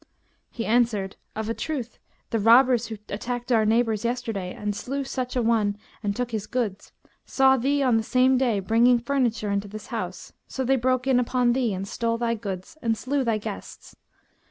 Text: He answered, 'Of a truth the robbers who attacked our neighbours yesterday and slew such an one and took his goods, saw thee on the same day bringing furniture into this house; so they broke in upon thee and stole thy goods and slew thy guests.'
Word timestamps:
He 0.49 0.65
answered, 0.65 1.15
'Of 1.35 1.47
a 1.47 1.53
truth 1.53 1.99
the 2.31 2.39
robbers 2.39 2.87
who 2.87 2.97
attacked 3.07 3.51
our 3.51 3.67
neighbours 3.67 4.03
yesterday 4.03 4.51
and 4.51 4.75
slew 4.75 5.03
such 5.03 5.35
an 5.35 5.45
one 5.45 5.77
and 6.01 6.15
took 6.15 6.31
his 6.31 6.47
goods, 6.47 6.91
saw 7.23 7.55
thee 7.55 7.83
on 7.83 7.97
the 7.97 8.01
same 8.01 8.35
day 8.35 8.61
bringing 8.61 8.97
furniture 8.97 9.51
into 9.51 9.67
this 9.67 9.89
house; 9.93 10.33
so 10.47 10.63
they 10.65 10.75
broke 10.75 11.05
in 11.05 11.19
upon 11.19 11.53
thee 11.53 11.71
and 11.71 11.87
stole 11.87 12.17
thy 12.17 12.33
goods 12.33 12.79
and 12.81 12.97
slew 12.97 13.23
thy 13.23 13.37
guests.' 13.37 13.95